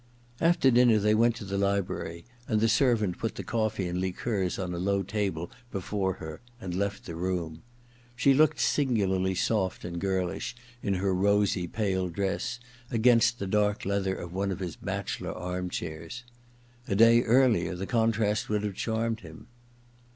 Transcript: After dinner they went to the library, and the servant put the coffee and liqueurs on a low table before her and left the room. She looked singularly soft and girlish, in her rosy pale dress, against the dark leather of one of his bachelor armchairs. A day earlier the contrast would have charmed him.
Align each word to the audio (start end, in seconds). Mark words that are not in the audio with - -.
After 0.39 0.71
dinner 0.71 0.97
they 0.97 1.13
went 1.13 1.35
to 1.35 1.45
the 1.45 1.59
library, 1.59 2.25
and 2.47 2.59
the 2.59 2.67
servant 2.67 3.19
put 3.19 3.35
the 3.35 3.43
coffee 3.43 3.87
and 3.87 4.01
liqueurs 4.01 4.57
on 4.57 4.73
a 4.73 4.79
low 4.79 5.03
table 5.03 5.51
before 5.71 6.13
her 6.13 6.41
and 6.59 6.73
left 6.73 7.05
the 7.05 7.13
room. 7.13 7.61
She 8.15 8.33
looked 8.33 8.59
singularly 8.59 9.35
soft 9.35 9.85
and 9.85 10.01
girlish, 10.01 10.55
in 10.81 10.95
her 10.95 11.13
rosy 11.13 11.67
pale 11.67 12.09
dress, 12.09 12.59
against 12.89 13.37
the 13.37 13.45
dark 13.45 13.85
leather 13.85 14.15
of 14.15 14.33
one 14.33 14.51
of 14.51 14.57
his 14.57 14.75
bachelor 14.75 15.33
armchairs. 15.33 16.23
A 16.87 16.95
day 16.95 17.21
earlier 17.21 17.75
the 17.75 17.85
contrast 17.85 18.49
would 18.49 18.63
have 18.63 18.73
charmed 18.73 19.19
him. 19.19 19.45